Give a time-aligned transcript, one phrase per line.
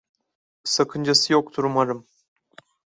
[0.63, 2.05] Sakıncası yoktur umarım.